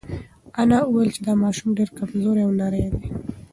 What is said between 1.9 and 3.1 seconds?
کمزوری او نری دی.